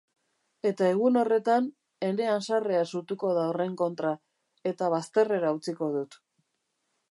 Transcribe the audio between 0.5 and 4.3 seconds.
Eta egun horretan ene haserrea sutuko da horren kontra,